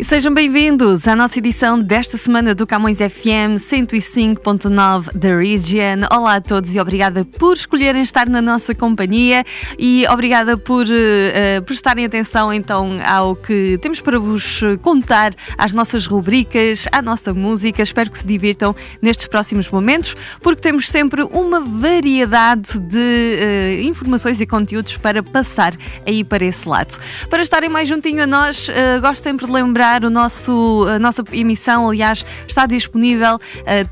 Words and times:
sejam 0.00 0.32
bem-vindos 0.32 1.08
à 1.08 1.16
nossa 1.16 1.40
edição 1.40 1.80
desta 1.80 2.16
semana 2.16 2.54
do 2.54 2.64
Camões 2.66 2.98
FM 2.98 3.58
105.9 3.58 5.12
da 5.12 5.34
Region. 5.34 6.06
Olá 6.12 6.36
a 6.36 6.40
todos 6.40 6.72
e 6.72 6.78
obrigada 6.78 7.24
por 7.24 7.54
escolherem 7.54 8.02
estar 8.02 8.28
na 8.28 8.40
nossa 8.40 8.76
companhia 8.76 9.44
e 9.76 10.06
obrigada 10.08 10.56
por 10.56 10.86
uh, 10.86 11.62
prestarem 11.64 12.04
atenção 12.04 12.52
então 12.52 12.98
ao 13.04 13.34
que 13.34 13.76
temos 13.82 14.00
para 14.00 14.20
vos 14.20 14.60
contar, 14.82 15.32
às 15.56 15.72
nossas 15.72 16.06
rubricas, 16.06 16.86
à 16.92 17.02
nossa 17.02 17.34
música. 17.34 17.82
Espero 17.82 18.08
que 18.08 18.18
se 18.18 18.26
divirtam 18.26 18.76
nestes 19.02 19.26
próximos 19.26 19.68
momentos, 19.68 20.16
porque 20.40 20.62
temos 20.62 20.88
sempre 20.88 21.24
uma 21.24 21.58
variedade 21.58 22.78
de 22.78 22.96
uh, 22.96 23.82
informações 23.82 24.40
e 24.40 24.46
conteúdos 24.46 24.96
para 24.96 25.24
passar 25.24 25.74
aí 26.06 26.22
para 26.22 26.44
esse 26.44 26.68
lado. 26.68 26.96
Para 27.28 27.42
estarem 27.42 27.68
mais 27.68 27.88
juntinho 27.88 28.22
a 28.22 28.26
nós, 28.26 28.68
uh, 28.68 29.00
gosto 29.00 29.24
sempre 29.24 29.44
de 29.44 29.52
lembrar 29.52 29.87
o 30.04 30.10
nosso, 30.10 30.86
a 30.94 30.98
nossa 30.98 31.24
emissão, 31.32 31.88
aliás, 31.88 32.26
está 32.46 32.66
disponível 32.66 33.36
uh, 33.36 33.40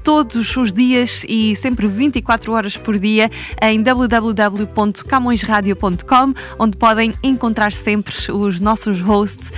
todos 0.04 0.54
os 0.56 0.70
dias 0.72 1.24
e 1.28 1.56
sempre 1.56 1.86
24 1.86 2.52
horas 2.52 2.76
por 2.76 2.98
dia 2.98 3.30
em 3.62 3.80
www.camõesradio.com, 3.82 6.34
onde 6.58 6.76
podem 6.76 7.14
encontrar 7.22 7.72
sempre 7.72 8.14
os 8.30 8.60
nossos 8.60 9.00
hosts, 9.00 9.50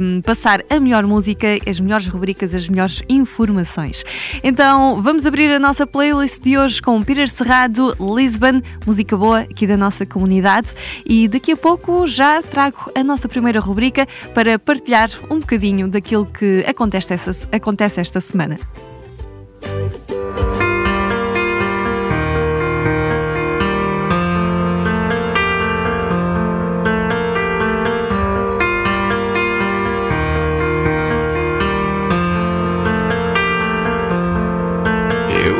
um, 0.00 0.20
passar 0.22 0.64
a 0.68 0.80
melhor 0.80 1.04
música, 1.04 1.46
as 1.66 1.78
melhores 1.78 2.06
rubricas, 2.06 2.54
as 2.54 2.66
melhores 2.68 3.02
informações. 3.08 4.04
Então, 4.42 5.00
vamos 5.00 5.24
abrir 5.26 5.52
a 5.52 5.58
nossa 5.58 5.86
playlist 5.86 6.42
de 6.42 6.58
hoje 6.58 6.82
com 6.82 7.02
Peter 7.02 7.28
Serrado, 7.28 7.94
Lisbon, 8.00 8.60
música 8.86 9.16
boa 9.16 9.40
aqui 9.40 9.66
da 9.66 9.76
nossa 9.76 10.04
comunidade. 10.04 10.68
E 11.06 11.28
daqui 11.28 11.52
a 11.52 11.56
pouco 11.56 12.06
já 12.06 12.42
trago 12.42 12.90
a 12.94 13.04
nossa 13.04 13.28
primeira 13.28 13.60
rubrica 13.60 14.06
para 14.34 14.58
partilhar 14.58 15.10
um 15.30 15.40
bocadinho 15.40 15.67
bocadinho 15.68 15.88
daquilo 15.88 16.26
que 16.26 16.64
acontece 16.66 17.14
esta, 17.14 17.32
acontece 17.52 18.00
esta 18.00 18.20
semana. 18.20 18.58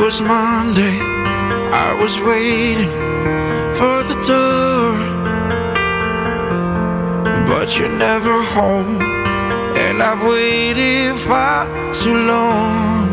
Was 0.00 0.22
Monday, 0.22 0.97
I 1.70 1.93
was 2.00 2.19
waiting 2.20 2.89
for 3.75 4.03
the 4.09 4.17
door, 4.27 4.97
but 7.47 7.78
you're 7.78 7.98
never 7.98 8.43
home. 8.55 9.17
And 9.98 10.06
I've 10.06 10.22
waited 10.22 11.18
far 11.18 11.66
too 11.92 12.14
long. 12.14 13.08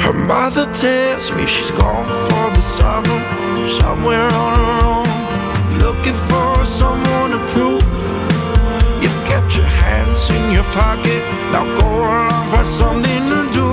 Her 0.00 0.14
mother 0.14 0.64
tells 0.72 1.30
me 1.32 1.46
she's 1.46 1.70
gone 1.72 2.06
for 2.06 2.48
the 2.56 2.62
summer, 2.62 3.20
somewhere 3.68 4.24
on 4.24 4.52
her 4.56 4.72
own, 4.88 5.06
looking 5.84 6.16
for 6.30 6.64
someone 6.64 7.32
to 7.32 7.40
prove. 7.52 7.84
You 9.04 9.10
kept 9.28 9.54
your 9.54 9.68
hands 9.84 10.30
in 10.30 10.50
your 10.50 10.64
pocket, 10.72 11.20
now 11.52 11.64
go 11.76 11.88
along, 12.08 12.48
find 12.48 12.66
something 12.66 13.24
to 13.28 13.40
do. 13.52 13.68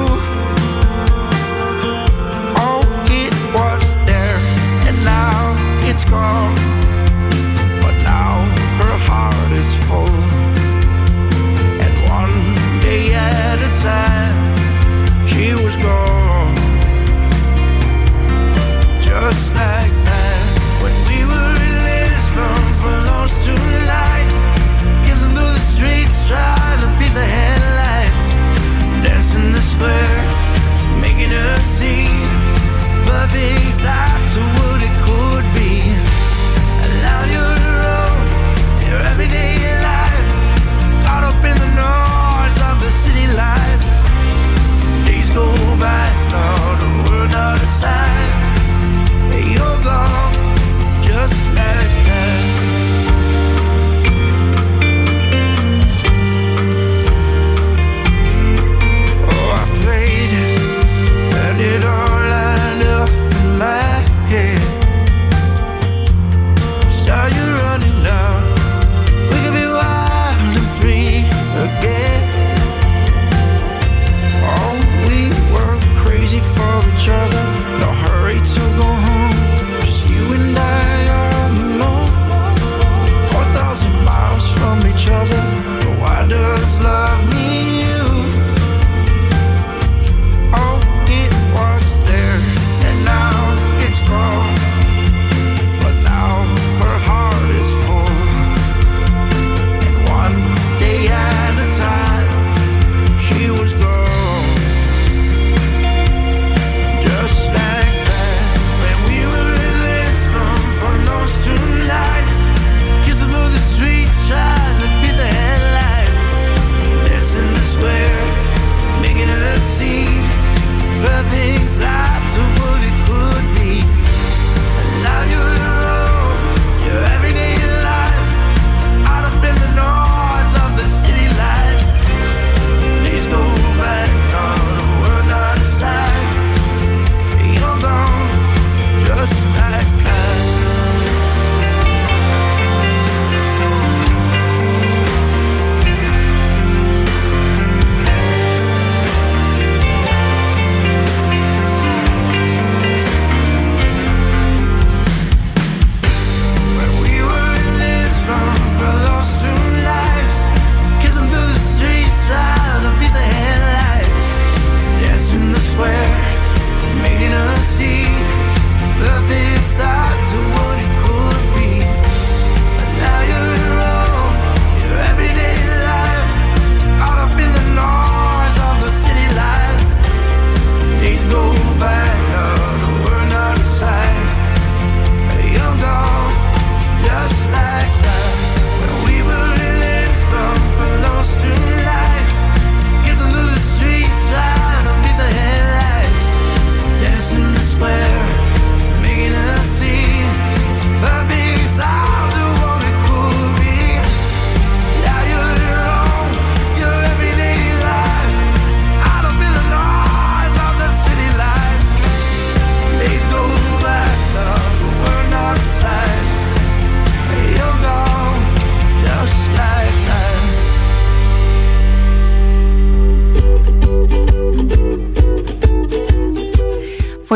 Oh, 2.60 2.84
it 3.08 3.34
was 3.56 3.96
there, 4.04 4.40
and 4.90 5.06
now 5.06 5.56
it's 5.88 6.04
gone. 6.04 6.65
side. 13.86 14.15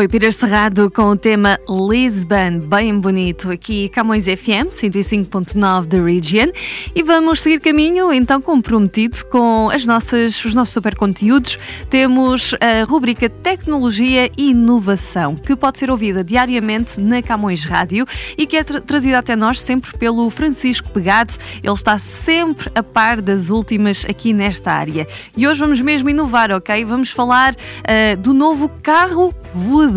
Foi 0.00 0.08
Pires 0.08 0.36
Cerrado 0.36 0.90
com 0.90 1.10
o 1.10 1.16
tema 1.16 1.60
Lisbon, 1.68 2.58
bem 2.66 2.98
bonito, 2.98 3.52
aqui 3.52 3.90
Camões 3.90 4.24
FM 4.24 4.70
105.9 4.70 5.84
da 5.84 6.02
Region. 6.02 6.50
E 6.94 7.02
vamos 7.02 7.42
seguir 7.42 7.60
caminho, 7.60 8.10
então, 8.10 8.40
comprometido 8.40 9.22
com 9.26 9.68
as 9.68 9.84
nossas, 9.84 10.42
os 10.42 10.54
nossos 10.54 10.72
super 10.72 10.96
conteúdos. 10.96 11.58
Temos 11.90 12.54
a 12.54 12.84
rubrica 12.86 13.28
Tecnologia 13.28 14.30
e 14.38 14.52
Inovação, 14.52 15.36
que 15.36 15.54
pode 15.54 15.78
ser 15.78 15.90
ouvida 15.90 16.24
diariamente 16.24 16.98
na 16.98 17.20
Camões 17.20 17.66
Rádio 17.66 18.06
e 18.38 18.46
que 18.46 18.56
é 18.56 18.64
tra 18.64 18.80
trazida 18.80 19.18
até 19.18 19.36
nós 19.36 19.60
sempre 19.60 19.98
pelo 19.98 20.30
Francisco 20.30 20.88
Pegado. 20.88 21.34
Ele 21.62 21.74
está 21.74 21.98
sempre 21.98 22.70
a 22.74 22.82
par 22.82 23.20
das 23.20 23.50
últimas 23.50 24.06
aqui 24.08 24.32
nesta 24.32 24.72
área. 24.72 25.06
E 25.36 25.46
hoje 25.46 25.60
vamos 25.60 25.82
mesmo 25.82 26.08
inovar, 26.08 26.50
ok? 26.52 26.86
Vamos 26.86 27.10
falar 27.10 27.52
uh, 27.52 28.16
do 28.16 28.32
novo 28.32 28.70
carro 28.82 29.34
voador. 29.54 29.89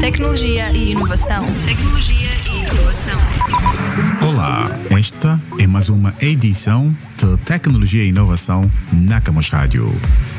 Tecnologia 0.00 0.72
e 0.72 0.90
inovação. 0.90 1.46
Tecnologia 1.64 2.28
e 2.52 2.64
inovação. 2.64 3.18
Olá, 4.28 4.68
esta 4.98 5.40
é 5.60 5.66
mais 5.68 5.88
uma 5.88 6.12
edição 6.20 6.92
de 7.16 7.36
Tecnologia 7.44 8.02
e 8.02 8.08
Inovação 8.08 8.68
na 8.92 9.20
Camus 9.20 9.48
Rádio. 9.48 9.88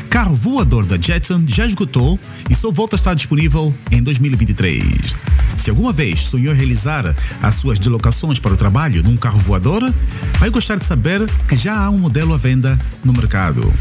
Carro 0.10 0.36
voador 0.36 0.86
da 0.86 0.98
Jetson 0.98 1.44
já 1.48 1.66
esgotou 1.66 2.20
e 2.50 2.54
só 2.54 2.70
volta 2.70 2.96
a 2.96 2.98
estar 2.98 3.14
disponível 3.14 3.74
em 3.90 4.04
2023. 4.04 5.16
Se 5.58 5.70
alguma 5.70 5.92
vez 5.92 6.28
sonhou 6.28 6.54
realizar 6.54 7.16
as 7.42 7.56
suas 7.56 7.80
deslocações 7.80 8.40
para 8.40 8.54
o 8.54 8.58
trabalho 8.58 9.04
num 9.04 9.18
carro 9.18 9.40
voador, 9.40 9.82
vai 10.40 10.50
gostar 10.50 10.78
de 10.78 10.86
saber 10.86 11.28
que 11.48 11.56
já 11.56 11.78
há 11.78 11.90
um 11.90 11.98
modelo 11.98 12.34
à 12.34 12.38
venda 12.38 12.80
no 13.04 13.14
mercado. 13.14 13.72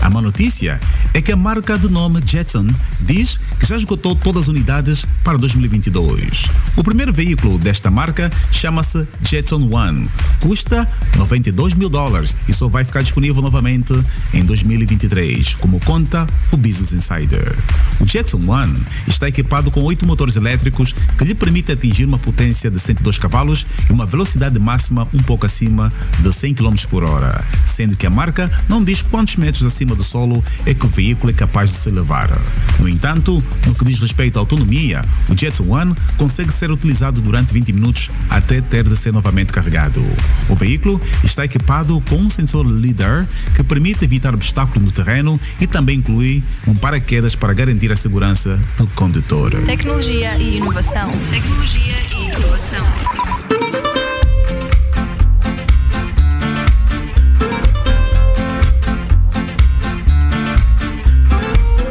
A 0.00 0.10
má 0.10 0.20
notícia 0.20 0.78
é 1.14 1.22
que 1.22 1.32
a 1.32 1.36
marca 1.36 1.78
do 1.78 1.88
nome 1.88 2.20
Jetson 2.24 2.66
diz 3.00 3.38
que 3.58 3.66
já 3.66 3.76
esgotou 3.76 4.14
todas 4.14 4.42
as 4.42 4.48
unidades 4.48 5.06
para 5.22 5.38
2022. 5.38 6.44
O 6.76 6.84
primeiro 6.84 7.12
veículo 7.12 7.58
desta 7.58 7.90
marca 7.90 8.30
chama-se 8.52 9.06
Jetson 9.22 9.68
One, 9.72 10.08
custa 10.40 10.86
92 11.16 11.74
mil 11.74 11.88
dólares 11.88 12.36
e 12.46 12.52
só 12.52 12.68
vai 12.68 12.84
ficar 12.84 13.02
disponível 13.02 13.40
novamente 13.40 13.94
em 14.34 14.44
2023, 14.44 15.54
como 15.54 15.80
conta 15.80 16.26
o 16.52 16.56
Business 16.56 16.92
Insider. 16.92 17.56
O 18.00 18.06
Jetson 18.06 18.42
One 18.46 18.78
está 19.08 19.28
equipado 19.28 19.70
com 19.70 19.82
oito 19.84 20.04
motores 20.04 20.36
elétricos 20.36 20.94
que 21.18 21.24
lhe 21.24 21.34
permitem 21.34 21.74
atingir 21.74 22.04
uma 22.04 22.18
potência 22.18 22.70
de 22.70 22.78
102 22.78 23.18
cavalos 23.18 23.66
e 23.88 23.92
uma 23.92 24.06
velocidade 24.06 24.58
máxima 24.58 25.06
um 25.12 25.22
pouco 25.22 25.46
acima 25.46 25.92
de 26.20 26.32
100 26.32 26.54
km 26.54 26.74
por 26.90 27.04
hora, 27.04 27.44
sendo 27.66 27.96
que 27.96 28.06
a 28.06 28.10
marca 28.10 28.50
não 28.68 28.82
diz 28.82 29.02
quantos 29.02 29.36
metros 29.36 29.64
acima 29.64 29.94
do 29.94 30.02
solo 30.02 30.44
é 30.66 30.74
que 30.74 30.86
o 30.86 30.88
veículo 30.88 31.30
é 31.30 31.34
capaz 31.34 31.70
de 31.70 31.76
se 31.76 31.90
levar. 31.90 32.30
No 32.78 32.88
entanto, 32.88 33.42
no 33.66 33.74
que 33.74 33.84
diz 33.84 33.98
respeito 33.98 34.38
à 34.38 34.40
autonomia, 34.40 35.04
o 35.28 35.36
Jetson 35.36 35.64
One 35.68 35.94
consegue 36.16 36.52
ser 36.52 36.70
utilizado 36.70 37.20
durante 37.20 37.52
20 37.52 37.72
minutos 37.72 38.10
até 38.28 38.60
ter 38.60 38.84
de 38.84 38.96
ser 38.96 39.12
novamente 39.12 39.52
carregado. 39.52 40.04
O 40.48 40.54
veículo 40.54 41.00
está 41.22 41.44
equipado 41.44 42.02
com 42.08 42.16
um 42.16 42.30
sensor 42.30 42.66
LIDAR 42.66 43.26
que 43.54 43.62
permite 43.62 44.04
evitar 44.04 44.34
obstáculos 44.34 44.82
no 44.82 44.90
terreno 44.90 45.38
e 45.60 45.66
também 45.66 45.98
inclui 45.98 46.42
um 46.66 46.74
paraquedas 46.74 47.34
para 47.34 47.52
garantir 47.52 47.90
a 47.92 47.96
segurança 47.96 48.60
do 48.76 48.86
condutor. 48.88 49.52
Tecnologia 49.66 50.36
e 50.38 50.56
inovação. 50.56 51.03
Tecnologia 51.30 51.96
e 52.16 52.24
inovação. 52.24 52.84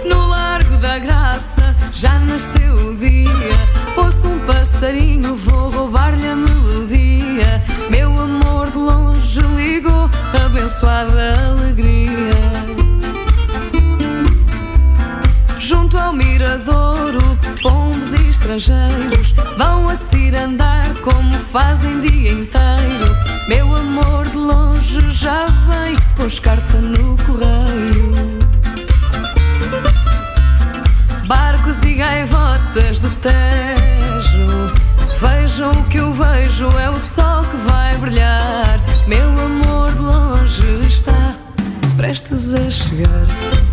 No 0.04 0.30
Largo 0.30 0.78
da 0.78 0.98
Graça 0.98 1.76
já 1.94 2.18
nasceu 2.18 2.74
o 2.74 2.96
dia. 2.96 3.30
Ouço 3.98 4.28
um 4.28 4.40
passarinho, 4.48 5.36
vou 5.36 5.70
roubar-lhe 5.70 6.28
a 6.28 6.36
melodia. 6.36 7.64
Meu 7.92 8.12
amor 8.20 8.72
de 8.72 8.78
longe 8.78 9.42
ligou, 9.56 10.10
abençoada 10.44 11.36
alegria. 11.52 12.34
Junto 15.60 15.98
ao 16.00 16.14
e 16.14 17.03
estrangeiros 18.44 19.34
vão 19.58 19.90
a 19.90 19.96
cirandar 19.96 20.94
como 21.02 21.32
fazem 21.32 22.02
dia 22.02 22.32
inteiro. 22.34 23.16
Meu 23.48 23.74
amor 23.74 24.26
de 24.26 24.36
longe 24.36 25.00
já 25.12 25.46
vem, 25.46 25.96
pôs 26.18 26.40
carta 26.40 26.78
no 26.80 27.16
correio. 27.24 28.12
Barcos 31.26 31.82
e 31.84 31.94
gaivotas 31.94 33.00
do 33.00 33.10
Tejo 33.10 34.72
Vejam 35.22 35.72
o 35.72 35.84
que 35.86 35.98
eu 35.98 36.14
vejo, 36.14 36.68
é 36.78 36.90
o 36.90 36.96
sol 36.96 37.42
que 37.44 37.56
vai 37.66 37.98
brilhar 37.98 38.78
Meu 39.08 39.30
amor 39.30 39.92
de 39.94 40.00
longe 40.00 40.88
está 40.88 41.34
prestes 41.96 42.54
a 42.54 42.70
chegar 42.70 43.73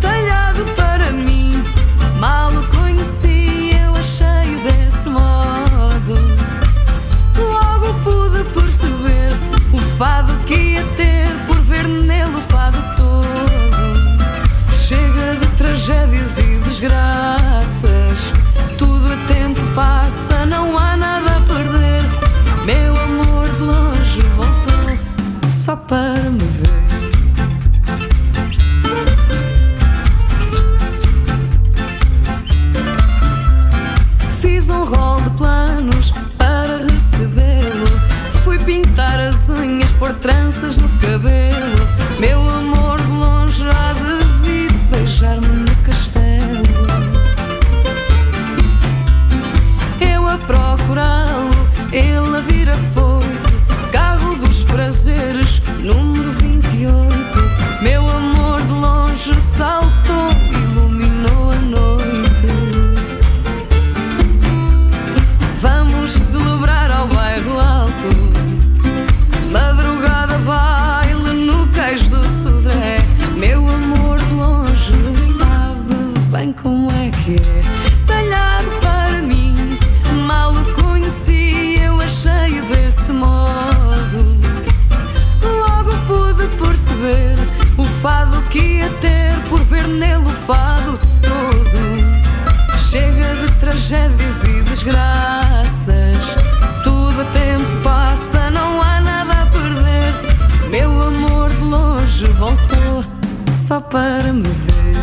para 103.91 104.31
me 104.31 104.43
ver. 104.43 104.95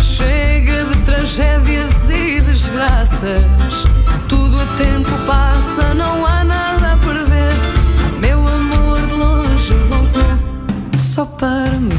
Chega 0.00 0.84
de 0.84 1.02
tragédias 1.04 2.08
e 2.08 2.40
desgraças. 2.40 3.44
Tudo 4.26 4.58
a 4.58 4.66
tempo 4.76 5.10
passa, 5.26 5.94
não 5.94 6.24
há 6.24 6.44
nada 6.44 6.94
a 6.94 6.96
perder. 6.96 7.54
Meu 8.20 8.38
amor 8.48 9.00
de 9.02 9.14
longe 9.14 9.74
voltou 9.90 10.96
só 10.96 11.26
para 11.26 11.72
me 11.72 11.95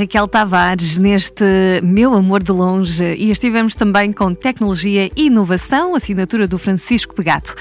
Raquel 0.00 0.26
Tavares 0.26 0.96
neste 0.96 1.44
Meu 1.82 2.14
Amor 2.14 2.42
de 2.42 2.50
Longe 2.50 3.04
e 3.18 3.30
estivemos 3.30 3.74
também 3.74 4.14
com 4.14 4.32
tecnologia 4.34 5.10
e 5.14 5.26
inovação, 5.26 5.94
assinatura 5.94 6.48
do 6.48 6.56
Francisco 6.56 7.14
Pegato. 7.14 7.54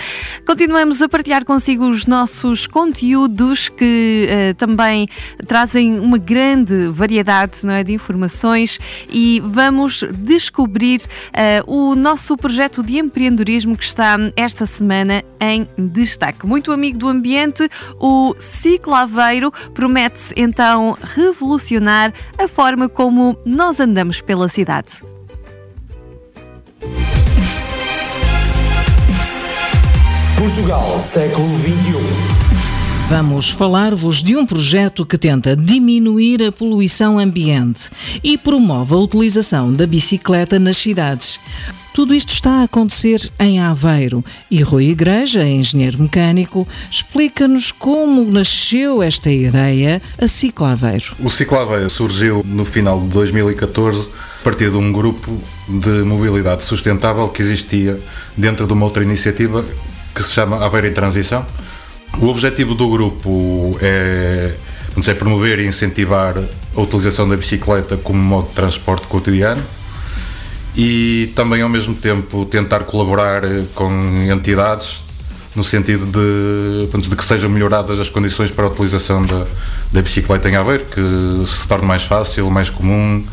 Continuamos 0.46 1.02
a 1.02 1.10
partilhar 1.10 1.44
consigo 1.44 1.90
os 1.90 2.06
nossos 2.06 2.66
conteúdos 2.66 3.68
que 3.68 4.30
uh, 4.30 4.54
também 4.54 5.10
trazem 5.48 6.00
uma 6.00 6.18
grande 6.18 6.88
variedade 6.88 7.66
não 7.66 7.74
é, 7.74 7.84
de 7.84 7.92
informações 7.92 8.80
e 9.10 9.42
vamos 9.44 10.06
descobrir 10.10 11.02
uh, 11.02 11.70
o 11.70 11.94
nosso 11.94 12.38
projeto 12.38 12.82
de 12.82 13.00
empreendedorismo 13.00 13.78
que 13.78 13.84
está 13.84 14.16
esta 14.38 14.66
semana 14.66 15.26
em 15.42 15.68
destaque. 15.78 16.48
Muito 16.48 16.72
amigo 16.72 17.00
do 17.00 17.10
ambiente, 17.10 17.70
o 18.00 18.34
Ciclo 18.40 18.96
Aveiro 18.96 19.52
promete-se 19.74 20.34
então 20.38 20.98
revolucionar 21.04 22.14
a 22.38 22.48
forma 22.48 22.88
como 22.88 23.38
nós 23.46 23.80
andamos 23.80 24.22
pela 24.22 24.48
cidade. 24.50 25.02
Portugal, 30.38 31.00
século 31.00 31.50
XXI. 31.60 32.50
Vamos 33.10 33.50
falar-vos 33.50 34.22
de 34.22 34.38
um 34.38 34.46
projeto 34.46 35.04
que 35.06 35.18
tenta 35.18 35.56
diminuir 35.56 36.44
a 36.44 36.52
poluição 36.52 37.18
ambiente 37.18 37.90
e 38.24 38.38
promove 38.38 38.94
a 38.94 38.98
utilização 38.98 39.74
da 39.74 39.88
bicicleta 39.88 40.60
nas 40.60 40.78
cidades. 40.78 41.40
Tudo 41.94 42.14
isto 42.14 42.34
está 42.34 42.62
a 42.62 42.64
acontecer 42.64 43.32
em 43.40 43.60
Aveiro. 43.60 44.24
E 44.50 44.62
Rui 44.62 44.90
Igreja, 44.90 45.44
engenheiro 45.44 46.02
mecânico, 46.02 46.68
explica-nos 46.90 47.72
como 47.72 48.32
nasceu 48.32 49.02
esta 49.02 49.32
ideia, 49.32 50.02
a 50.22 50.28
Cicla 50.28 50.72
Aveiro. 50.74 51.16
O 51.20 51.30
Cicla 51.30 51.64
Aveiro 51.64 51.90
surgiu 51.90 52.44
no 52.46 52.64
final 52.64 53.00
de 53.00 53.08
2014 53.08 54.10
a 54.40 54.44
partir 54.44 54.70
de 54.70 54.78
um 54.78 54.92
grupo 54.92 55.36
de 55.68 56.04
mobilidade 56.04 56.64
sustentável 56.64 57.28
que 57.30 57.42
existia 57.42 58.00
dentro 58.38 58.68
de 58.68 58.74
uma 58.74 58.86
outra 58.86 59.04
iniciativa 59.04 59.66
que 60.16 60.24
se 60.24 60.32
chama 60.32 60.64
Aveiro 60.64 60.88
em 60.88 60.94
Transição. 60.94 61.46
O 62.20 62.28
objetivo 62.28 62.76
do 62.76 62.90
grupo 62.90 63.78
é, 63.82 64.54
é 65.08 65.14
promover 65.14 65.60
e 65.60 65.68
incentivar 65.68 66.36
a 66.38 66.82
utilização 66.82 67.28
da 67.28 67.36
bicicleta 67.36 67.98
como 67.98 68.22
modo 68.22 68.48
de 68.48 68.54
transporte 68.54 69.08
cotidiano 69.08 69.79
e 70.76 71.32
também 71.36 71.62
ao 71.62 71.70
mesmo 71.70 71.94
tempo 71.94 72.46
tentar 72.46 72.82
colaborar 72.82 73.42
com 73.76 73.92
entidades 74.32 75.10
no 75.56 75.64
sentido 75.64 76.06
de, 76.06 77.10
de 77.10 77.16
que 77.16 77.26
sejam 77.26 77.50
melhoradas 77.50 78.00
as 78.00 78.10
condições 78.10 78.52
para 78.52 78.66
a 78.66 78.68
utilização 78.70 79.26
da, 79.26 79.46
da 79.92 80.02
bicicleta 80.02 80.50
em 80.50 80.56
Aveiro, 80.56 80.86
que 80.86 81.48
se 81.48 81.68
torne 81.68 81.86
mais 81.86 82.04
fácil, 82.04 82.50
mais 82.50 82.70
comum 82.70 83.24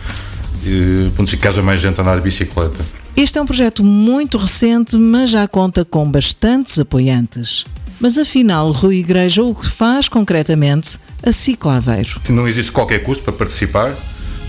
e 0.65 1.37
que 1.37 1.49
haja 1.49 1.63
mais 1.63 1.81
gente 1.81 2.01
a 2.01 2.03
andar 2.03 2.17
de 2.17 2.23
bicicleta. 2.23 2.85
Este 3.17 3.39
é 3.39 3.43
um 3.43 3.47
projeto 3.47 3.85
muito 3.85 4.37
recente, 4.39 4.97
mas 4.97 5.31
já 5.31 5.47
conta 5.47 5.85
com 5.85 6.11
bastantes 6.11 6.79
apoiantes. 6.79 7.65
Mas 8.01 8.19
afinal, 8.19 8.71
Rui 8.73 8.97
Igreja, 8.97 9.43
o 9.43 9.55
que 9.55 9.67
faz 9.67 10.09
concretamente 10.09 10.99
a 11.23 11.33
Cicla 11.33 11.77
Aveiro? 11.77 12.21
Não 12.29 12.47
existe 12.47 12.71
qualquer 12.71 13.03
custo 13.03 13.25
para 13.25 13.33
participar. 13.33 13.95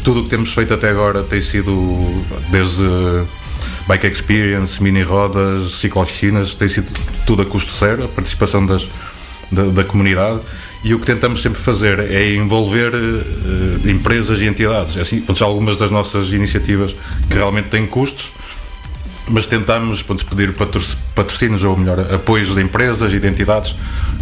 Tudo 0.07 0.21
o 0.21 0.23
que 0.23 0.29
temos 0.29 0.53
feito 0.53 0.73
até 0.73 0.89
agora 0.89 1.21
tem 1.21 1.41
sido 1.41 1.69
desde 2.49 2.81
bike 3.89 4.07
experience, 4.07 4.81
mini 4.81 5.03
rodas, 5.03 5.73
ciclo-oficinas, 5.81 6.55
tem 6.55 6.69
sido 6.69 6.89
tudo 7.25 7.41
a 7.41 7.45
custo 7.45 7.73
zero, 7.77 8.05
a 8.05 8.07
participação 8.07 8.65
das, 8.65 8.87
da, 9.51 9.63
da, 9.63 9.83
comunidade 9.83 10.39
e 10.81 10.93
o 10.93 10.99
que 11.01 11.05
tentamos 11.05 11.41
sempre 11.41 11.59
fazer 11.59 11.99
é 11.99 12.33
envolver 12.35 12.95
uh, 12.95 13.89
empresas 13.89 14.39
e 14.39 14.45
entidades. 14.45 14.95
É 14.95 15.01
assim, 15.01 15.21
algumas 15.41 15.77
das 15.77 15.91
nossas 15.91 16.31
iniciativas 16.31 16.95
que 17.29 17.35
realmente 17.35 17.67
têm 17.67 17.85
custos, 17.85 18.31
mas 19.27 19.45
tentamos 19.45 20.03
pronto, 20.03 20.25
pedir 20.25 20.53
patrocínios 21.15 21.65
ou 21.65 21.75
melhor, 21.75 21.99
apoios 22.13 22.55
de 22.55 22.61
empresas 22.61 23.13
e 23.13 23.19
de 23.19 23.27
entidades 23.27 23.75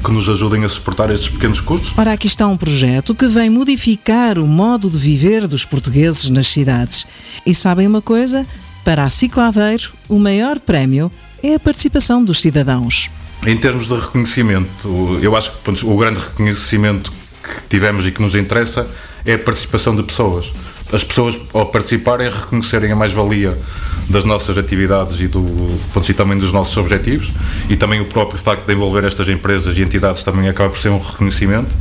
que 0.06 0.12
nos 0.12 0.30
ajudem 0.30 0.64
a 0.64 0.70
suportar 0.70 1.10
estes 1.10 1.30
pequenos 1.30 1.60
custos. 1.60 1.98
Ora, 1.98 2.14
aqui 2.14 2.28
está 2.28 2.46
um 2.46 2.56
projeto 2.56 3.16
que 3.16 3.28
vem 3.28 3.50
modificar 3.50 4.38
o 4.38 4.46
modo 4.46 4.88
de 4.88 4.98
viver 4.98 5.48
dos 5.48 5.66
portugueses 5.66 6.30
nas 6.30 6.48
cidades. 6.48 7.08
E 7.44 7.56
sabem 7.56 7.88
uma 7.88 8.04
coisa? 8.04 8.46
Para 8.84 9.04
a 9.04 9.10
Ciclaveiro, 9.10 9.92
o 10.08 10.20
maior 10.20 10.60
prémio 10.60 11.12
é 11.42 11.56
a 11.56 11.60
participação 11.60 12.24
dos 12.24 12.40
cidadãos. 12.40 13.10
Em 13.48 13.58
termos 13.58 13.88
de 13.88 13.96
reconhecimento, 13.96 15.20
eu 15.22 15.36
acho 15.36 15.52
que 15.52 15.58
pronto, 15.64 15.92
o 15.92 15.98
grande 15.98 16.20
reconhecimento 16.20 17.12
que 17.12 17.68
tivemos 17.68 18.06
e 18.06 18.12
que 18.12 18.22
nos 18.22 18.36
interessa 18.36 18.88
é 19.26 19.34
a 19.34 19.40
participação 19.40 19.96
de 19.96 20.04
pessoas. 20.04 20.54
As 20.94 21.04
pessoas, 21.04 21.38
ao 21.52 21.66
participarem, 21.66 22.30
reconhecerem 22.30 22.92
a 22.92 22.96
mais-valia 22.96 23.58
das 24.10 24.24
nossas 24.24 24.58
atividades 24.58 25.20
e, 25.20 25.28
do, 25.28 25.44
e 26.08 26.14
também 26.14 26.38
dos 26.38 26.52
nossos 26.52 26.76
objetivos 26.78 27.32
e 27.70 27.76
também 27.76 28.02
o 28.02 28.06
próprio 28.06 28.38
facto 28.38 28.66
de 28.66 28.74
envolver 28.74 29.04
estas 29.04 29.28
empresas 29.30 29.78
e 29.78 29.82
entidades 29.82 30.24
também 30.24 30.48
acaba 30.48 30.70
por 30.70 30.78
ser 30.78 30.90
um 30.90 31.00
reconhecimento 31.00 31.76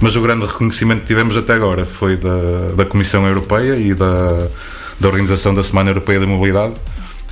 mas 0.00 0.16
o 0.16 0.20
grande 0.20 0.44
reconhecimento 0.44 1.02
que 1.02 1.06
tivemos 1.06 1.36
até 1.36 1.54
agora 1.54 1.86
foi 1.86 2.16
da, 2.16 2.72
da 2.76 2.84
Comissão 2.84 3.26
Europeia 3.26 3.76
e 3.76 3.94
da, 3.94 4.48
da 4.98 5.08
Organização 5.08 5.54
da 5.54 5.62
Semana 5.62 5.90
Europeia 5.90 6.18
da 6.18 6.26
Mobilidade. 6.26 6.74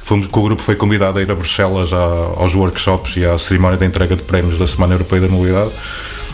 Fomos, 0.03 0.29
o 0.33 0.43
grupo 0.43 0.63
foi 0.63 0.77
convidado 0.77 1.19
a 1.19 1.23
ir 1.23 1.31
a 1.31 1.35
Bruxelas 1.35 1.93
aos 1.93 2.55
workshops 2.55 3.17
e 3.17 3.25
à 3.25 3.37
cerimónia 3.39 3.79
de 3.79 3.85
entrega 3.85 4.17
de 4.17 4.23
prémios 4.23 4.59
da 4.59 4.67
Semana 4.67 4.95
Europeia 4.95 5.23
da 5.23 5.29
Mobilidade 5.29 5.71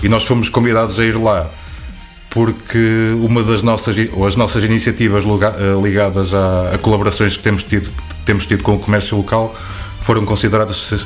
e 0.03 0.09
nós 0.09 0.25
fomos 0.25 0.49
convidados 0.49 1.01
a 1.01 1.05
ir 1.05 1.17
lá 1.17 1.49
porque 2.37 3.17
uma 3.23 3.43
das 3.43 3.63
nossas, 3.63 3.97
ou 4.13 4.27
as 4.27 4.37
nossas 4.37 4.63
iniciativas 4.63 5.25
eh, 5.25 5.83
ligadas 5.83 6.35
a, 6.35 6.75
a 6.75 6.77
colaborações 6.77 7.35
que 7.35 7.43
temos 7.43 7.63
tido, 7.63 7.91
temos 8.27 8.45
tido 8.45 8.63
com 8.63 8.75
o 8.75 8.79
comércio 8.79 9.17
local 9.17 9.57
foram 10.03 10.23
consideradas 10.25 10.93
uh, 10.93 10.97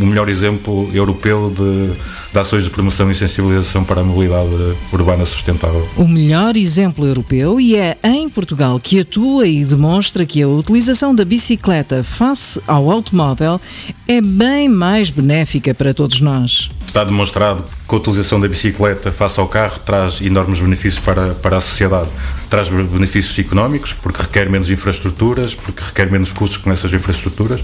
o 0.00 0.06
melhor 0.06 0.28
exemplo 0.28 0.88
europeu 0.94 1.50
de, 1.50 1.92
de, 2.32 2.38
ações 2.38 2.62
de 2.62 2.70
promoção 2.70 3.10
e 3.10 3.14
sensibilização 3.16 3.84
para 3.84 4.00
a 4.00 4.04
mobilidade 4.04 4.48
urbana 4.92 5.26
sustentável. 5.26 5.86
O 5.96 6.06
melhor 6.06 6.56
exemplo 6.56 7.04
europeu 7.04 7.60
e 7.60 7.74
é 7.74 7.98
em 8.04 8.30
Portugal 8.30 8.78
que 8.80 9.00
atua 9.00 9.48
e 9.48 9.64
demonstra 9.64 10.24
que 10.24 10.40
a 10.40 10.48
utilização 10.48 11.12
da 11.14 11.24
bicicleta 11.24 12.04
face 12.04 12.60
ao 12.66 12.90
automóvel 12.92 13.60
é 14.06 14.20
bem 14.22 14.68
mais 14.68 15.10
benéfica 15.10 15.74
para 15.74 15.92
todos 15.92 16.20
nós. 16.20 16.70
Está 16.94 17.02
demonstrado 17.02 17.64
que 17.88 17.92
a 17.92 17.98
utilização 17.98 18.38
da 18.38 18.46
bicicleta 18.46 19.10
face 19.10 19.40
ao 19.40 19.48
carro 19.48 19.80
traz 19.84 20.20
enormes 20.20 20.60
benefícios 20.60 21.04
para, 21.04 21.34
para 21.34 21.56
a 21.56 21.60
sociedade. 21.60 22.08
Traz 22.48 22.68
benefícios 22.68 23.36
económicos, 23.36 23.92
porque 23.92 24.22
requer 24.22 24.48
menos 24.48 24.70
infraestruturas, 24.70 25.56
porque 25.56 25.82
requer 25.82 26.08
menos 26.08 26.32
custos 26.32 26.58
com 26.58 26.70
essas 26.70 26.92
infraestruturas, 26.92 27.60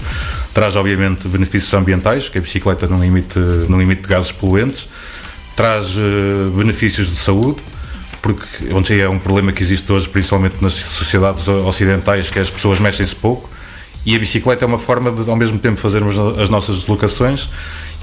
traz 0.53 0.75
obviamente 0.75 1.29
benefícios 1.29 1.73
ambientais, 1.73 2.27
que 2.27 2.39
a 2.39 2.41
bicicleta 2.41 2.89
não 2.89 3.01
emite, 3.01 3.39
não 3.69 3.81
emite 3.81 4.01
gases 4.01 4.33
poluentes, 4.33 4.89
traz 5.55 5.95
uh, 5.95 6.51
benefícios 6.57 7.07
de 7.07 7.15
saúde, 7.15 7.63
porque 8.21 8.73
onde 8.73 8.99
é 8.99 9.07
um 9.07 9.17
problema 9.17 9.53
que 9.53 9.63
existe 9.63 9.89
hoje, 9.93 10.09
principalmente 10.09 10.57
nas 10.59 10.73
sociedades 10.73 11.47
ocidentais, 11.47 12.29
que 12.29 12.37
é 12.37 12.41
as 12.41 12.49
pessoas 12.49 12.81
mexem-se 12.81 13.15
pouco, 13.15 13.49
e 14.05 14.13
a 14.13 14.19
bicicleta 14.19 14.65
é 14.65 14.67
uma 14.67 14.79
forma 14.79 15.09
de, 15.09 15.29
ao 15.29 15.37
mesmo 15.37 15.57
tempo, 15.57 15.79
fazermos 15.79 16.17
as 16.37 16.49
nossas 16.49 16.79
deslocações 16.79 17.47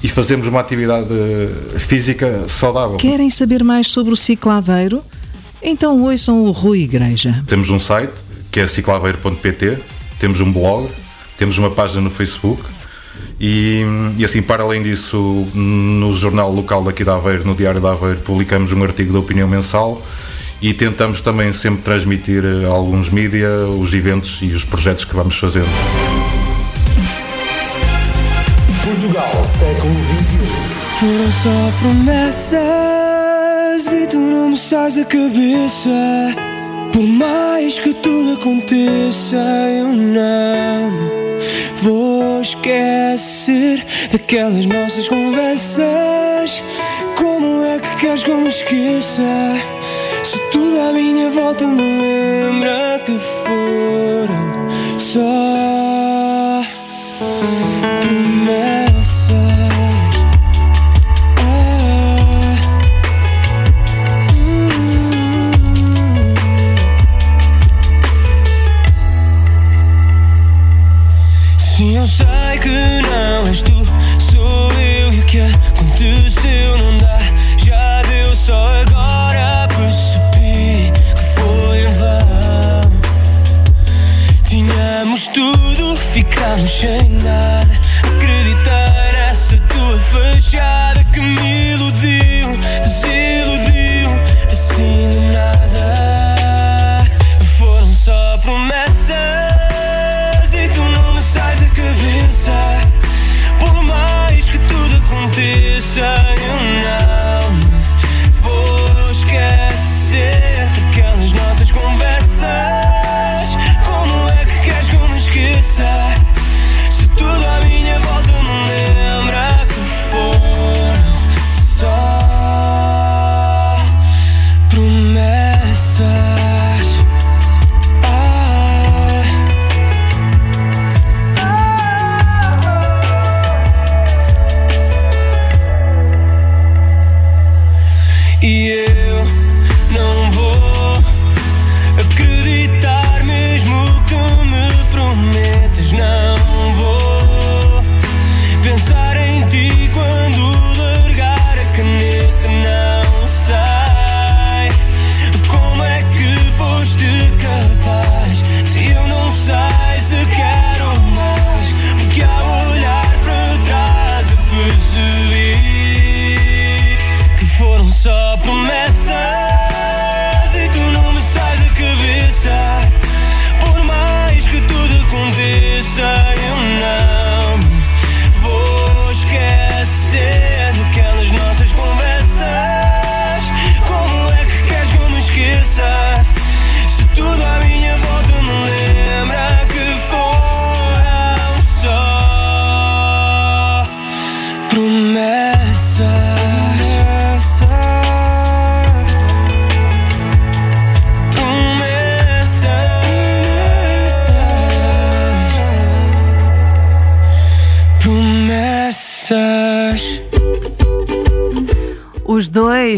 e 0.02 0.09
fazermos 0.09 0.47
uma 0.47 0.61
atividade 0.61 1.12
eh, 1.12 1.78
física 1.78 2.49
saudável. 2.49 2.97
Querem 2.97 3.31
saber 3.31 3.64
mais 3.64 3.88
sobre 3.88 4.12
o 4.12 4.17
ciclaveiro? 4.17 5.02
Então 5.62 6.00
ouçam 6.02 6.40
o 6.43 6.50
Rui 6.50 6.83
Igreja. 6.83 7.43
Temos 7.47 7.71
um 7.71 7.78
site 7.78 8.12
que 8.52 8.61
é 8.61 8.67
ciclaveiro.pt, 8.67 9.78
temos 10.19 10.40
um 10.40 10.52
blog, 10.52 10.88
temos 11.37 11.59
uma 11.59 11.71
página 11.71 12.00
no 12.00 12.11
Facebook 12.11 12.62
e, 13.40 13.83
e, 14.17 14.25
assim, 14.25 14.43
para 14.43 14.62
além 14.62 14.83
disso, 14.83 15.47
no 15.55 16.12
jornal 16.12 16.52
local 16.52 16.83
daqui 16.83 17.05
da 17.05 17.14
Aveiro, 17.14 17.47
no 17.47 17.55
Diário 17.55 17.81
da 17.81 17.93
Aveiro, 17.93 18.19
publicamos 18.21 18.73
um 18.73 18.83
artigo 18.83 19.12
de 19.12 19.19
opinião 19.19 19.47
mensal 19.47 20.00
e 20.61 20.75
tentamos 20.75 21.21
também 21.21 21.52
sempre 21.52 21.83
transmitir 21.83 22.43
a 22.67 22.69
alguns 22.69 23.11
mídia 23.11 23.49
os 23.78 23.95
eventos 23.95 24.40
e 24.43 24.47
os 24.47 24.64
projetos 24.64 25.05
que 25.05 25.14
vamos 25.14 25.37
fazendo. 25.37 25.69
Portugal, 28.88 29.30
século 29.45 29.95
XXI. 29.95 30.49
Foram 30.99 31.30
só 31.30 31.50
promessas 31.83 32.62
e 33.92 34.07
tu 34.07 34.16
não 34.16 34.49
me 34.49 34.57
sais 34.57 34.95
da 34.95 35.04
cabeça. 35.04 35.90
Por 36.90 37.02
mais 37.07 37.78
que 37.78 37.92
tudo 37.92 38.33
aconteça, 38.33 39.37
eu 39.37 39.92
não 39.92 40.90
vou 41.83 42.40
esquecer 42.40 43.85
daquelas 44.11 44.64
nossas 44.64 45.07
conversas. 45.07 46.64
Como 47.14 47.66
é 47.66 47.78
que 47.80 47.97
queres 47.97 48.25
que 48.25 48.30
eu 48.30 48.40
me 48.40 48.49
esqueça? 48.49 49.23
Se 50.23 50.38
tudo 50.50 50.80
à 50.80 50.95
minha 50.95 51.28
volta 51.28 51.66
me 51.66 51.83
lembra 51.83 53.02
que 53.04 53.18
foram 53.18 54.66
só 54.99 56.62
promessas. 58.00 58.77
Tudo, 86.08 86.12
ficamos 86.12 86.70
sem 86.70 86.98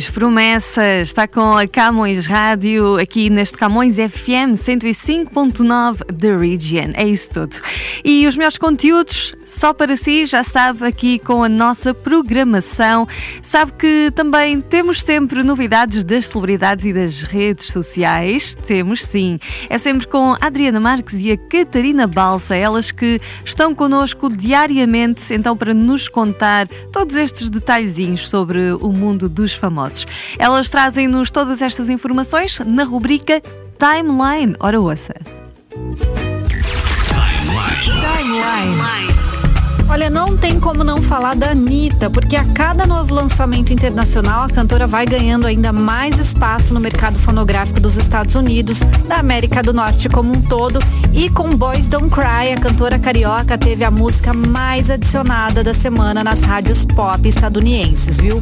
Promessas, 0.09 1.09
está 1.09 1.27
com 1.27 1.57
a 1.57 1.67
Camões 1.67 2.27
Rádio 2.27 2.97
aqui 2.97 3.29
neste 3.29 3.59
Camões 3.59 3.97
FM 3.97 4.55
105.9 4.55 6.05
The 6.17 6.37
Region. 6.37 6.93
É 6.95 7.07
isso 7.07 7.31
tudo. 7.31 7.57
E 8.05 8.27
os 8.27 8.37
meus 8.37 8.57
conteúdos, 8.57 9.35
só 9.51 9.73
para 9.73 9.97
si, 9.97 10.25
já 10.25 10.45
sabe, 10.45 10.87
aqui 10.87 11.19
com 11.19 11.43
a 11.43 11.49
nossa 11.49 11.93
programação. 11.93 13.07
Sabe 13.43 13.73
que 13.73 14.13
também 14.15 14.61
temos 14.61 15.03
sempre 15.03 15.43
novidades 15.43 16.05
das 16.05 16.27
celebridades 16.27 16.85
e 16.85 16.93
das 16.93 17.23
redes 17.23 17.67
sociais. 17.67 18.55
Temos 18.55 19.03
sim. 19.03 19.39
É 19.69 19.77
sempre 19.79 20.07
com 20.07 20.33
a 20.33 20.39
Adriana 20.41 20.81
Marques 20.81 21.21
e 21.21 21.33
a 21.33 21.37
Catarina 21.37 22.07
Balsa, 22.07 22.55
elas 22.55 22.91
que 22.91 23.21
estão 23.45 23.75
connosco 23.75 24.31
diariamente, 24.31 25.33
então, 25.35 25.57
para 25.57 25.75
nos 25.75 26.09
contar 26.09 26.69
todos 26.93 27.17
estes 27.17 27.51
detalhezinhos 27.51 28.29
sobre 28.29 28.73
o 28.73 28.89
mundo 28.93 29.29
dos 29.29 29.53
famosos. 29.53 30.07
Elas 30.39 30.71
trazem-nos 30.71 31.31
todas 31.31 31.61
estas 31.63 31.89
informações 31.89 32.61
na 32.61 32.85
rubrica 32.85 33.43
Timeline. 33.79 34.55
Ora, 34.61 34.81
ouça. 34.81 35.15
Olha, 39.91 40.09
não 40.09 40.37
tem 40.37 40.61
como 40.61 40.85
não 40.85 41.03
falar 41.03 41.35
da 41.35 41.51
Anitta, 41.51 42.09
porque 42.09 42.37
a 42.37 42.45
cada 42.45 42.87
novo 42.87 43.13
lançamento 43.13 43.73
internacional, 43.73 44.45
a 44.45 44.49
cantora 44.49 44.87
vai 44.87 45.05
ganhando 45.05 45.49
ainda 45.49 45.73
mais 45.73 46.17
espaço 46.17 46.73
no 46.73 46.79
mercado 46.79 47.19
fonográfico 47.19 47.81
dos 47.81 47.97
Estados 47.97 48.37
Unidos, 48.37 48.83
da 49.09 49.17
América 49.17 49.65
do 49.65 49.75
Norte 49.75 50.09
como 50.09 50.31
um 50.31 50.41
todo. 50.43 50.79
E 51.13 51.29
com 51.29 51.51
Boys 51.51 51.89
Don't 51.89 52.09
Cry, 52.09 52.53
a 52.57 52.61
cantora 52.61 53.01
carioca 53.01 53.59
teve 53.59 53.83
a 53.83 53.91
música 53.91 54.33
mais 54.33 54.89
adicionada 54.89 55.65
da 55.65 55.75
semana 55.75 56.23
nas 56.23 56.41
rádios 56.43 56.85
pop 56.85 57.29
estadunidenses, 57.29 58.17
viu? 58.17 58.41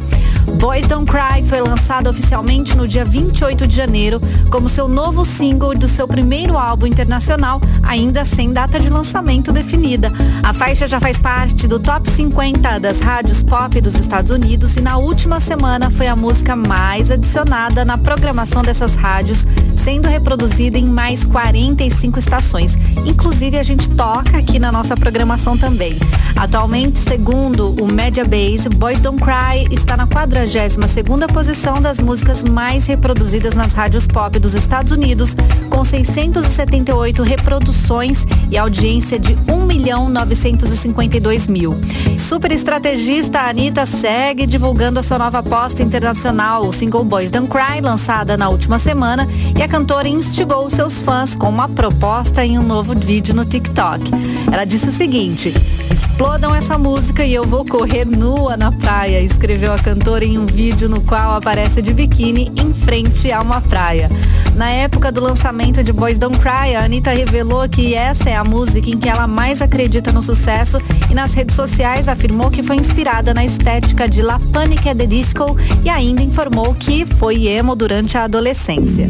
Boys 0.59 0.85
Don't 0.85 1.11
Cry 1.11 1.43
foi 1.43 1.61
lançado 1.61 2.11
oficialmente 2.11 2.77
no 2.77 2.87
dia 2.87 3.03
28 3.03 3.65
de 3.65 3.75
janeiro 3.75 4.21
como 4.51 4.69
seu 4.69 4.87
novo 4.87 5.25
single 5.25 5.73
do 5.73 5.87
seu 5.87 6.07
primeiro 6.07 6.55
álbum 6.55 6.85
internacional, 6.85 7.59
ainda 7.81 8.23
sem 8.23 8.53
data 8.53 8.79
de 8.79 8.89
lançamento 8.89 9.51
definida. 9.51 10.13
A 10.43 10.53
faixa 10.53 10.87
já 10.87 10.99
faz 10.99 11.17
parte 11.17 11.38
do 11.47 11.79
top 11.79 12.09
50 12.09 12.79
das 12.79 12.99
rádios 12.99 13.41
pop 13.43 13.79
dos 13.79 13.95
Estados 13.95 14.29
Unidos 14.29 14.75
e 14.75 14.81
na 14.81 14.97
última 14.97 15.39
semana 15.39 15.89
foi 15.89 16.05
a 16.07 16.15
música 16.15 16.53
mais 16.53 17.09
adicionada 17.09 17.85
na 17.85 17.97
programação 17.97 18.61
dessas 18.61 18.95
rádios, 18.95 19.45
sendo 19.89 20.07
reproduzida 20.07 20.77
em 20.77 20.85
mais 20.85 21.23
45 21.23 22.19
estações. 22.19 22.77
Inclusive 23.07 23.57
a 23.57 23.63
gente 23.63 23.89
toca 23.89 24.37
aqui 24.37 24.59
na 24.59 24.71
nossa 24.71 24.95
programação 24.95 25.57
também. 25.57 25.97
Atualmente, 26.35 26.99
segundo 26.99 27.71
o 27.81 27.91
Media 27.91 28.23
Base, 28.23 28.69
Boys 28.69 29.01
Don't 29.01 29.19
Cry 29.19 29.67
está 29.71 29.97
na 29.97 30.05
42ª 30.05 31.25
posição 31.33 31.81
das 31.81 31.99
músicas 31.99 32.43
mais 32.43 32.85
reproduzidas 32.85 33.55
nas 33.55 33.73
rádios 33.73 34.05
pop 34.05 34.37
dos 34.37 34.53
Estados 34.53 34.91
Unidos, 34.91 35.35
com 35.71 35.83
678 35.83 37.23
reproduções 37.23 38.27
e 38.51 38.59
audiência 38.59 39.17
de 39.17 39.35
1 39.51 39.65
milhão 39.65 40.07
952 40.07 41.47
mil. 41.47 41.75
Super 42.15 42.51
estrategista 42.51 43.39
Anitta 43.39 43.87
segue 43.87 44.45
divulgando 44.45 44.99
a 44.99 45.03
sua 45.03 45.17
nova 45.17 45.39
aposta 45.39 45.81
internacional, 45.81 46.67
o 46.67 46.71
single 46.71 47.03
Boys 47.03 47.31
Don't 47.31 47.49
Cry, 47.49 47.81
lançada 47.81 48.37
na 48.37 48.49
última 48.49 48.77
semana, 48.77 49.27
e 49.57 49.63
a 49.63 49.67
cantora 49.79 50.09
instigou 50.09 50.69
seus 50.69 51.01
fãs 51.01 51.37
com 51.37 51.47
uma 51.47 51.69
proposta 51.69 52.43
em 52.43 52.59
um 52.59 52.63
novo 52.63 52.93
vídeo 52.93 53.33
no 53.33 53.45
TikTok. 53.45 54.11
Ela 54.51 54.65
disse 54.65 54.89
o 54.89 54.91
seguinte: 54.91 55.47
explodam 55.89 56.53
essa 56.53 56.77
música 56.77 57.23
e 57.23 57.33
eu 57.33 57.45
vou 57.45 57.63
correr 57.63 58.05
nua 58.05 58.57
na 58.57 58.73
praia, 58.73 59.21
escreveu 59.21 59.71
a 59.71 59.77
cantora 59.77 60.25
em 60.25 60.37
um 60.37 60.45
vídeo 60.45 60.89
no 60.89 60.99
qual 60.99 61.33
aparece 61.33 61.81
de 61.81 61.93
biquíni 61.93 62.51
em 62.61 62.73
frente 62.73 63.31
a 63.31 63.39
uma 63.39 63.61
praia. 63.61 64.09
Na 64.53 64.69
época 64.69 65.13
do 65.13 65.21
lançamento 65.21 65.81
de 65.81 65.93
Boys 65.93 66.17
Don't 66.17 66.37
Cry, 66.39 66.75
a 66.75 66.83
Anitta 66.83 67.11
revelou 67.11 67.67
que 67.69 67.93
essa 67.93 68.29
é 68.29 68.35
a 68.35 68.43
música 68.43 68.89
em 68.89 68.97
que 68.97 69.07
ela 69.07 69.27
mais 69.27 69.61
acredita 69.61 70.11
no 70.11 70.21
sucesso 70.21 70.77
e 71.09 71.13
nas 71.13 71.33
redes 71.33 71.55
sociais 71.55 72.09
afirmou 72.09 72.51
que 72.51 72.61
foi 72.61 72.75
inspirada 72.75 73.33
na 73.33 73.45
estética 73.45 74.09
de 74.09 74.21
La 74.21 74.41
Panic 74.51 74.89
at 74.89 74.97
the 74.97 75.07
Disco 75.07 75.55
e 75.85 75.89
ainda 75.89 76.21
informou 76.21 76.73
que 76.73 77.05
foi 77.05 77.47
emo 77.47 77.77
durante 77.77 78.17
a 78.17 78.25
adolescência. 78.25 79.09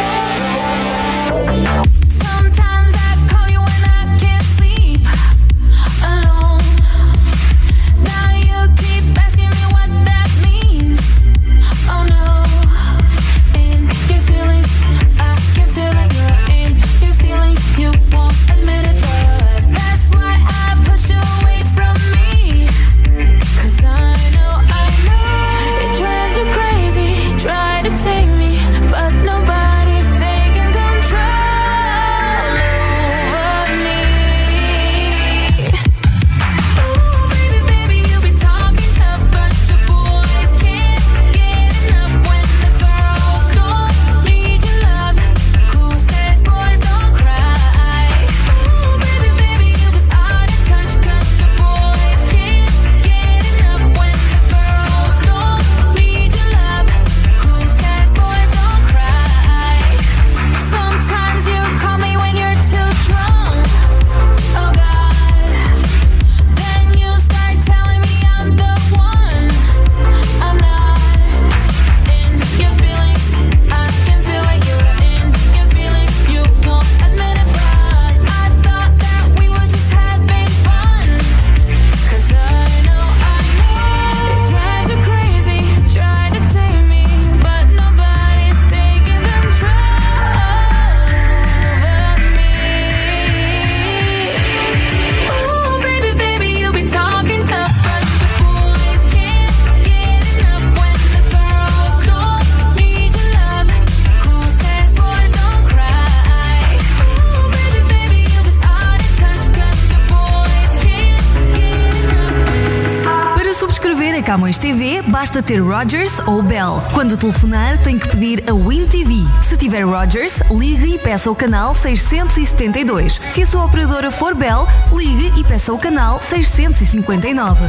Camões 114.31 114.57
TV, 114.57 115.01
basta 115.01 115.43
ter 115.43 115.59
Rogers 115.59 116.19
ou 116.25 116.41
Bell. 116.41 116.81
Quando 116.93 117.17
telefonar, 117.17 117.77
tem 117.79 117.99
que 117.99 118.07
pedir 118.07 118.41
a 118.49 118.53
Win 118.53 118.87
TV. 118.87 119.15
Se 119.43 119.57
tiver 119.57 119.81
Rogers, 119.81 120.41
ligue 120.49 120.95
e 120.95 120.99
peça 120.99 121.29
o 121.29 121.35
canal 121.35 121.75
672. 121.75 123.19
Se 123.29 123.41
a 123.41 123.45
sua 123.45 123.65
operadora 123.65 124.09
for 124.09 124.33
Bell, 124.33 124.65
ligue 124.93 125.37
e 125.37 125.43
peça 125.43 125.73
o 125.73 125.77
canal 125.77 126.17
659. 126.21 127.59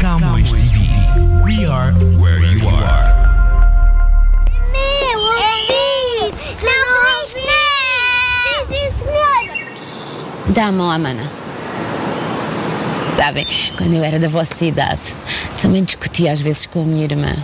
Camões 0.00 0.50
TV. 0.50 0.80
We 1.44 1.64
are 1.64 1.92
where 2.18 2.52
you 2.52 2.68
are. 2.68 3.14
Meu, 4.72 5.20
ouvi! 5.20 6.34
Não 6.60 7.22
fiz 7.22 7.36
nada! 7.36 8.66
Sim, 8.66 8.90
senhora! 8.98 9.68
Dá 10.48 10.66
a 10.66 10.72
mão 10.72 10.90
à 10.90 10.98
mana. 10.98 11.39
Sabem, 13.14 13.46
quando 13.76 13.94
eu 13.94 14.04
era 14.04 14.18
da 14.18 14.28
vossa 14.28 14.64
idade, 14.64 15.14
também 15.60 15.84
discutia 15.84 16.32
às 16.32 16.40
vezes 16.40 16.66
com 16.66 16.82
a 16.82 16.84
minha 16.84 17.04
irmã. 17.04 17.34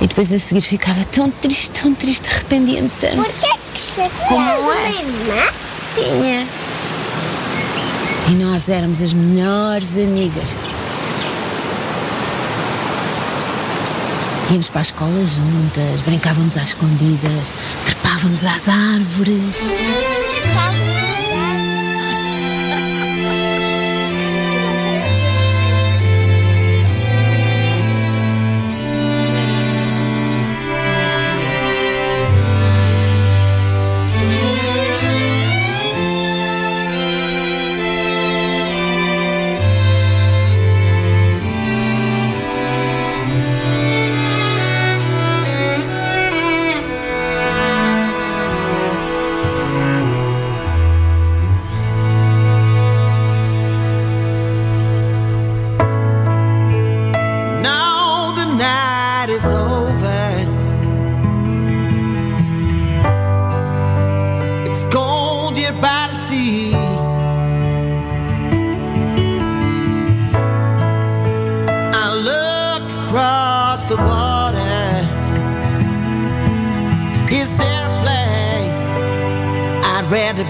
E 0.00 0.06
depois 0.06 0.32
a 0.32 0.38
seguir 0.38 0.60
ficava 0.60 1.02
tão 1.04 1.30
triste, 1.30 1.70
tão 1.70 1.94
triste, 1.94 2.28
arrependia-me 2.30 2.88
tanto. 3.00 3.16
Porquê 3.16 3.48
que 3.74 3.80
chateas 3.80 4.28
Como 4.28 4.72
é? 4.72 4.90
irmã? 4.90 5.52
Tinha. 5.94 6.46
E 8.28 8.30
nós 8.42 8.68
éramos 8.68 9.00
as 9.00 9.12
melhores 9.12 9.96
amigas. 9.96 10.58
Íamos 14.50 14.68
para 14.70 14.80
a 14.80 14.82
escola 14.82 15.24
juntas, 15.24 16.00
brincávamos 16.06 16.56
às 16.56 16.68
escondidas, 16.68 17.52
trepávamos 17.84 18.42
às 18.44 18.68
árvores. 18.68 19.70
Now 20.54 20.97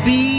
be? 0.09 0.38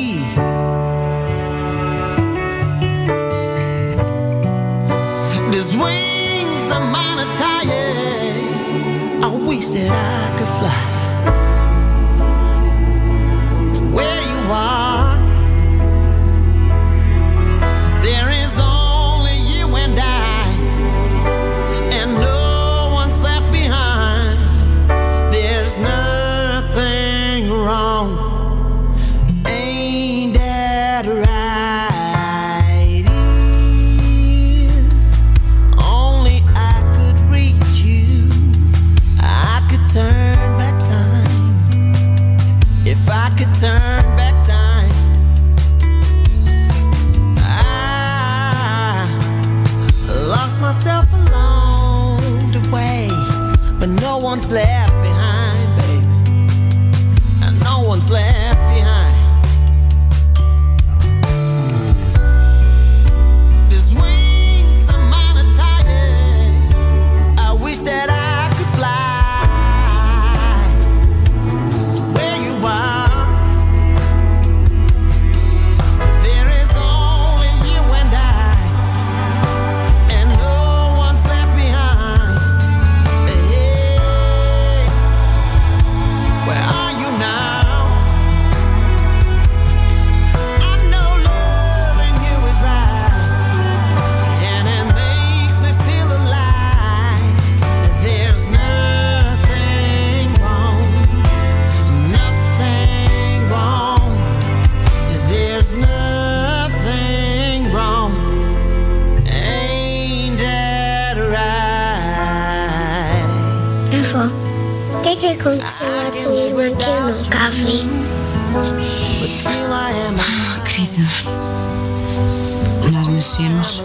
Nascemos, 123.39 123.83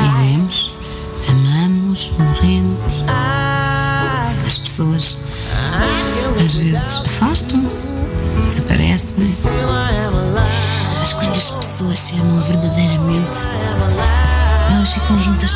vivemos, 0.00 0.74
amamos, 1.28 2.12
morremos. 2.18 3.02
As 4.46 4.58
pessoas 4.58 5.18
às 6.44 6.54
vezes 6.54 7.02
afastam-se, 7.04 7.96
desaparecem. 8.46 9.34
Mas 11.00 11.12
quando 11.12 11.30
as 11.30 11.50
pessoas 11.50 11.98
se 11.98 12.14
amam 12.14 12.40
verdadeiramente, 12.40 13.38
elas 14.72 14.92
ficam 14.94 15.18
juntas 15.18 15.52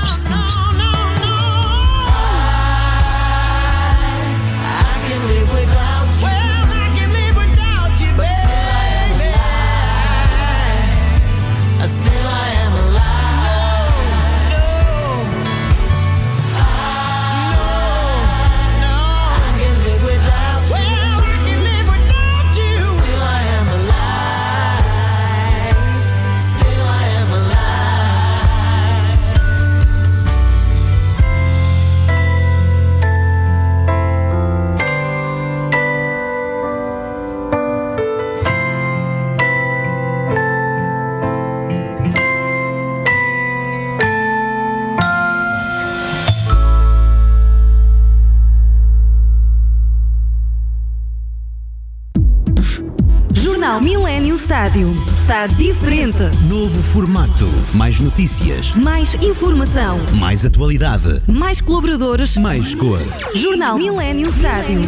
Está 55.42 55.57
diferente. 55.57 56.22
Novo 56.48 56.81
formato. 56.81 57.50
Mais 57.74 57.98
notícias. 57.98 58.72
Mais 58.76 59.14
informação. 59.14 59.98
Mais 60.12 60.46
atualidade. 60.46 61.20
Mais 61.26 61.61
colaboradores. 61.61 62.37
Mais 62.37 62.76
cor. 62.76 63.00
Jornal 63.35 63.76
Millennium 63.76 64.28
Stadium. 64.28 64.83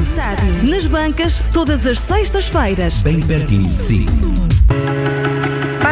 Nas 0.63 0.87
bancas, 0.87 1.43
todas 1.53 1.85
as 1.85 1.99
sextas-feiras. 1.99 3.03
Bem 3.03 3.19
pertinho 3.19 3.69
de 3.69 3.83
si. 3.83 4.07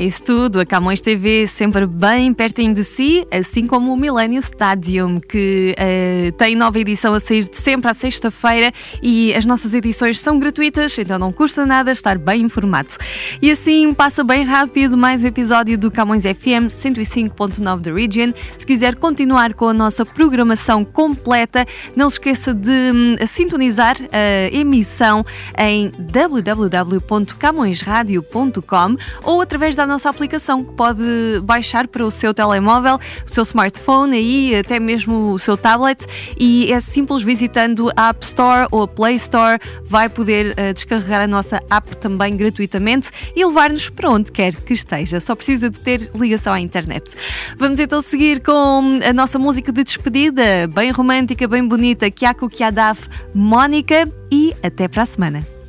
É 0.00 0.04
isso 0.04 0.22
tudo, 0.22 0.60
a 0.60 0.64
Camões 0.64 1.02
TV 1.02 1.46
sempre 1.46 1.86
bem 1.86 2.32
pertinho 2.32 2.72
de 2.72 2.82
si, 2.84 3.26
assim 3.30 3.66
como 3.66 3.92
o 3.92 3.96
Millennium 3.98 4.38
Stadium, 4.38 5.20
que 5.20 5.74
eh, 5.76 6.32
tem 6.38 6.56
nova 6.56 6.78
edição 6.78 7.12
a 7.12 7.20
sair 7.20 7.46
sempre 7.52 7.90
à 7.90 7.92
sexta-feira 7.92 8.72
e 9.02 9.34
as 9.34 9.44
nossas 9.44 9.74
edições 9.74 10.18
são 10.18 10.38
gratuitas, 10.38 10.98
então 10.98 11.18
não 11.18 11.30
custa 11.30 11.66
nada 11.66 11.92
estar 11.92 12.16
bem 12.16 12.40
informado. 12.40 12.94
E 13.42 13.50
assim 13.50 13.92
passa 13.92 14.24
bem 14.24 14.42
rápido 14.42 14.96
mais 14.96 15.22
um 15.22 15.26
episódio 15.26 15.76
do 15.76 15.90
Camões 15.90 16.22
FM 16.22 16.70
105.9 16.70 17.80
da 17.80 17.92
Region. 17.92 18.32
Se 18.56 18.64
quiser 18.64 18.96
continuar 18.96 19.52
com 19.52 19.68
a 19.68 19.74
nossa 19.74 20.06
programação 20.06 20.82
completa, 20.82 21.66
não 21.94 22.08
se 22.08 22.14
esqueça 22.14 22.54
de 22.54 22.70
hum, 22.70 23.16
sintonizar 23.26 23.98
a 24.10 24.48
emissão 24.50 25.26
em 25.58 25.92
www.camõesradio.com 25.98 28.96
ou 29.24 29.42
através 29.42 29.76
da 29.76 29.89
nossa 29.90 30.08
aplicação 30.08 30.64
que 30.64 30.72
pode 30.72 31.02
baixar 31.42 31.88
para 31.88 32.04
o 32.06 32.10
seu 32.10 32.32
telemóvel, 32.32 32.98
o 33.26 33.30
seu 33.30 33.42
smartphone 33.42 34.16
aí, 34.16 34.54
até 34.54 34.78
mesmo 34.78 35.32
o 35.32 35.38
seu 35.38 35.56
tablet 35.56 36.06
e 36.38 36.72
é 36.72 36.80
simples 36.80 37.22
visitando 37.22 37.90
a 37.96 38.10
App 38.10 38.24
Store 38.24 38.68
ou 38.70 38.84
a 38.84 38.88
Play 38.88 39.16
Store, 39.16 39.58
vai 39.84 40.08
poder 40.08 40.54
eh, 40.56 40.72
descarregar 40.72 41.20
a 41.22 41.26
nossa 41.26 41.60
app 41.70 41.96
também 41.96 42.36
gratuitamente 42.36 43.10
e 43.34 43.44
levar-nos 43.44 43.88
para 43.90 44.10
onde 44.10 44.30
quer 44.30 44.54
que 44.54 44.72
esteja. 44.72 45.20
Só 45.20 45.34
precisa 45.34 45.68
de 45.68 45.78
ter 45.78 46.10
ligação 46.14 46.52
à 46.52 46.60
internet. 46.60 47.14
Vamos 47.56 47.80
então 47.80 48.00
seguir 48.00 48.42
com 48.42 49.00
a 49.04 49.12
nossa 49.12 49.38
música 49.38 49.72
de 49.72 49.82
despedida, 49.82 50.68
bem 50.72 50.90
romântica, 50.90 51.48
bem 51.48 51.66
bonita, 51.66 52.10
Kiako 52.10 52.48
Kiadaf, 52.48 53.08
Mónica 53.34 54.08
e 54.30 54.54
até 54.62 54.86
para 54.86 55.02
a 55.02 55.06
semana. 55.06 55.59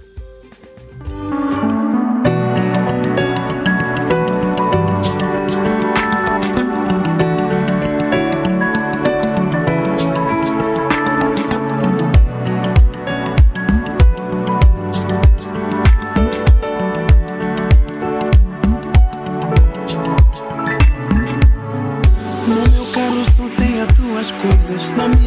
this 24.72 24.96
number 24.96 25.21